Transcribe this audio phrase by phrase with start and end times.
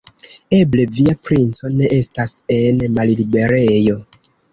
[0.59, 3.99] Eble, via princo ne estas en malliberejo.